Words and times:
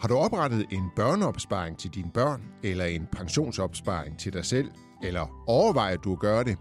Har 0.00 0.08
du 0.08 0.16
oprettet 0.16 0.66
en 0.70 0.90
børneopsparing 0.96 1.78
til 1.78 1.90
dine 1.94 2.10
børn, 2.14 2.42
eller 2.62 2.84
en 2.84 3.08
pensionsopsparing 3.12 4.18
til 4.18 4.32
dig 4.32 4.44
selv, 4.44 4.70
eller 5.02 5.44
overvejer 5.46 5.96
du 5.96 6.12
at 6.12 6.18
gøre 6.18 6.44
det, 6.44 6.56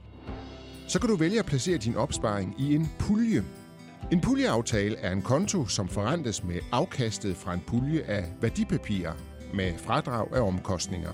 så 0.88 1.00
kan 1.00 1.10
du 1.10 1.16
vælge 1.16 1.40
at 1.40 1.46
placere 1.46 1.78
din 1.78 1.96
opsparing 1.96 2.56
i 2.58 2.76
en 2.76 2.90
pulje. 3.00 3.44
En 4.12 4.22
puljeaftale 4.22 4.96
er 4.96 5.12
en 5.12 5.22
konto, 5.22 5.66
som 5.66 5.88
forrentes 5.88 6.44
med 6.44 6.60
afkastet 6.72 7.38
fra 7.38 7.54
en 7.54 7.62
pulje 7.68 8.02
af 8.02 8.26
værdipapirer 8.42 9.14
med 9.54 9.78
fradrag 9.78 10.28
af 10.34 10.42
omkostninger. 10.42 11.12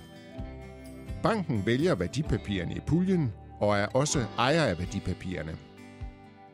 Banken 1.23 1.65
vælger 1.65 1.95
værdipapirerne 1.95 2.75
i 2.75 2.79
puljen 2.87 3.33
og 3.59 3.77
er 3.77 3.85
også 3.85 4.25
ejer 4.37 4.63
af 4.63 4.79
værdipapirerne. 4.79 5.57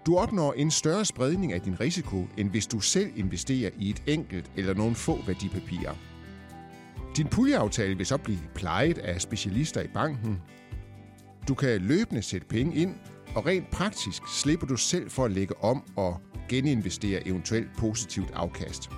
Du 0.06 0.18
opnår 0.18 0.54
en 0.54 0.72
større 0.72 1.06
spredning 1.06 1.54
af 1.54 1.62
din 1.62 1.80
risiko, 1.80 2.28
end 2.38 2.50
hvis 2.50 2.68
du 2.68 2.80
selv 2.80 3.12
investerer 3.16 3.70
i 3.78 3.90
et 3.90 4.04
enkelt 4.08 4.52
eller 4.56 4.74
nogle 4.74 4.96
få 4.96 5.20
værdipapirer. 5.28 5.96
Din 7.18 7.28
puljeaftale 7.28 7.98
vil 7.98 8.06
så 8.06 8.18
blive 8.18 8.40
plejet 8.56 8.98
af 8.98 9.22
specialister 9.22 9.82
i 9.82 9.88
banken. 9.88 10.42
Du 11.48 11.54
kan 11.54 11.82
løbende 11.82 12.22
sætte 12.22 12.48
penge 12.48 12.76
ind, 12.76 12.95
og 13.36 13.45
rent 13.45 13.72
praktisk 13.72 14.22
slipper 14.42 14.68
du 14.68 14.76
selv 14.76 15.09
for 15.09 15.26
at 15.26 15.32
lægge 15.32 15.64
om 15.64 15.84
og 15.95 16.22
geninvestere 16.50 17.28
eventuelt 17.28 17.68
positivt 17.78 18.31
afkast. 18.34 18.90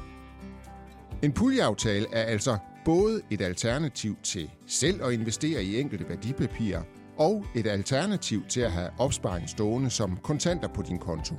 En 1.23 1.31
puljeaftale 1.31 2.05
er 2.11 2.23
altså 2.23 2.57
både 2.85 3.21
et 3.29 3.41
alternativ 3.41 4.17
til 4.23 4.49
selv 4.67 5.03
at 5.03 5.13
investere 5.13 5.63
i 5.63 5.79
enkelte 5.79 6.09
værdipapirer, 6.09 6.81
og 7.17 7.45
et 7.55 7.67
alternativ 7.67 8.45
til 8.49 8.61
at 8.61 8.71
have 8.71 8.89
opsparing 8.97 9.49
stående 9.49 9.89
som 9.89 10.17
kontanter 10.23 10.67
på 10.67 10.81
din 10.81 10.99
konto. 10.99 11.35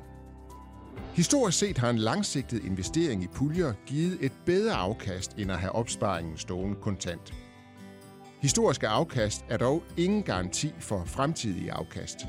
Historisk 1.15 1.59
set 1.59 1.79
har 1.79 1.91
en 1.91 1.99
langsigtet 1.99 2.65
investering 2.65 3.23
i 3.23 3.27
puljer 3.27 3.73
givet 3.87 4.19
et 4.21 4.33
bedre 4.47 4.75
afkast 4.75 5.35
end 5.39 5.53
at 5.53 5.59
have 5.59 5.73
opsparingen 5.73 6.37
stående 6.37 6.77
kontant. 6.83 7.35
Historiske 8.43 8.89
afkast 8.89 9.45
er 9.49 9.57
dog 9.57 9.83
ingen 9.97 10.23
garanti 10.23 10.75
for 10.79 11.03
fremtidige 11.05 11.73
afkast. 11.73 12.27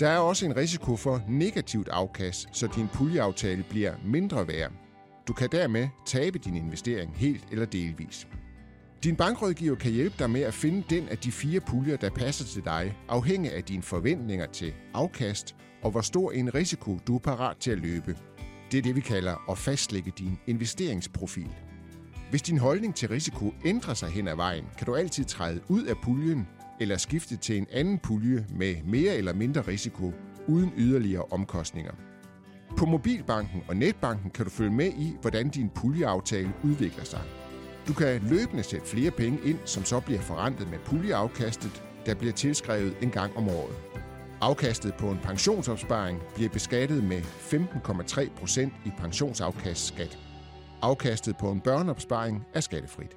Der 0.00 0.08
er 0.08 0.18
også 0.18 0.46
en 0.46 0.56
risiko 0.56 0.96
for 0.96 1.22
negativt 1.28 1.88
afkast, 1.88 2.48
så 2.52 2.68
din 2.76 2.88
puljeaftale 2.88 3.64
bliver 3.70 3.94
mindre 4.04 4.48
værd. 4.48 4.72
Du 5.28 5.32
kan 5.32 5.48
dermed 5.52 5.88
tabe 6.06 6.38
din 6.38 6.56
investering 6.56 7.16
helt 7.16 7.44
eller 7.50 7.66
delvis. 7.66 8.26
Din 9.06 9.16
bankrådgiver 9.16 9.74
kan 9.74 9.92
hjælpe 9.92 10.16
dig 10.18 10.30
med 10.30 10.40
at 10.40 10.54
finde 10.54 10.84
den 10.90 11.08
af 11.08 11.18
de 11.18 11.32
fire 11.32 11.60
puljer, 11.60 11.96
der 11.96 12.10
passer 12.10 12.44
til 12.44 12.64
dig, 12.64 12.96
afhængig 13.08 13.52
af 13.52 13.64
dine 13.64 13.82
forventninger 13.82 14.46
til 14.46 14.72
afkast 14.94 15.56
og 15.82 15.90
hvor 15.90 16.00
stor 16.00 16.32
en 16.32 16.54
risiko 16.54 16.98
du 17.06 17.14
er 17.14 17.18
parat 17.18 17.56
til 17.56 17.70
at 17.70 17.78
løbe. 17.78 18.16
Det 18.72 18.78
er 18.78 18.82
det, 18.82 18.96
vi 18.96 19.00
kalder 19.00 19.50
at 19.50 19.58
fastlægge 19.58 20.12
din 20.18 20.38
investeringsprofil. 20.46 21.48
Hvis 22.30 22.42
din 22.42 22.58
holdning 22.58 22.94
til 22.94 23.08
risiko 23.08 23.52
ændrer 23.64 23.94
sig 23.94 24.08
hen 24.08 24.28
ad 24.28 24.36
vejen, 24.36 24.64
kan 24.78 24.86
du 24.86 24.94
altid 24.94 25.24
træde 25.24 25.60
ud 25.68 25.84
af 25.84 25.94
puljen 26.02 26.46
eller 26.80 26.96
skifte 26.96 27.36
til 27.36 27.56
en 27.56 27.66
anden 27.72 27.98
pulje 27.98 28.46
med 28.50 28.74
mere 28.84 29.14
eller 29.14 29.32
mindre 29.32 29.60
risiko 29.60 30.12
uden 30.48 30.72
yderligere 30.76 31.24
omkostninger. 31.30 31.92
På 32.76 32.86
mobilbanken 32.86 33.62
og 33.68 33.76
netbanken 33.76 34.30
kan 34.30 34.44
du 34.44 34.50
følge 34.50 34.72
med 34.72 34.92
i, 34.92 35.16
hvordan 35.20 35.48
din 35.48 35.70
puljeaftale 35.74 36.52
udvikler 36.64 37.04
sig. 37.04 37.20
Du 37.88 37.92
kan 37.92 38.22
løbende 38.22 38.62
sætte 38.62 38.86
flere 38.86 39.10
penge 39.10 39.38
ind, 39.44 39.58
som 39.64 39.84
så 39.84 40.00
bliver 40.00 40.20
forrentet 40.20 40.70
med 40.70 40.78
puljeafkastet, 40.78 41.82
der 42.06 42.14
bliver 42.14 42.32
tilskrevet 42.32 42.96
en 43.02 43.10
gang 43.10 43.36
om 43.36 43.48
året. 43.48 43.76
Afkastet 44.40 44.94
på 44.94 45.10
en 45.10 45.18
pensionsopsparing 45.22 46.22
bliver 46.34 46.50
beskattet 46.50 47.04
med 47.04 47.20
15,3 47.20 48.38
procent 48.38 48.72
i 48.84 48.90
pensionsafkastskat. 48.98 50.18
Afkastet 50.82 51.36
på 51.36 51.50
en 51.50 51.60
børneopsparing 51.60 52.46
er 52.54 52.60
skattefrit. 52.60 53.16